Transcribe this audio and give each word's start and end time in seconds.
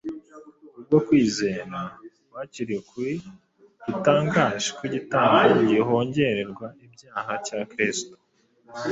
Kubwo 0.73 0.97
kwizera, 1.07 1.79
bakiriye 2.33 2.79
ukuri 2.83 3.13
gutangaje 3.85 4.67
kw’igitambo 4.77 5.55
gihongerera 5.69 6.39
ibyaha 6.85 7.33
cya 7.45 7.59
Kristo 7.71 8.15